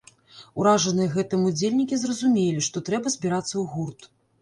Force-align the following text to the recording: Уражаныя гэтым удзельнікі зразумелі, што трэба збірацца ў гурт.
Уражаныя 0.61 1.11
гэтым 1.17 1.45
удзельнікі 1.51 2.01
зразумелі, 2.07 2.67
што 2.71 2.87
трэба 2.91 3.07
збірацца 3.19 3.53
ў 3.53 3.67
гурт. 3.79 4.01